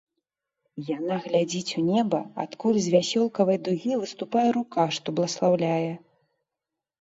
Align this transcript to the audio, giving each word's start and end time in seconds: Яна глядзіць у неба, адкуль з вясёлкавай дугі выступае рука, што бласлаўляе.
Яна 0.85 1.17
глядзіць 1.25 1.75
у 1.81 1.83
неба, 1.89 2.21
адкуль 2.43 2.79
з 2.85 2.93
вясёлкавай 2.95 3.59
дугі 3.69 3.93
выступае 4.05 4.47
рука, 4.59 4.89
што 4.97 5.07
бласлаўляе. 5.21 5.93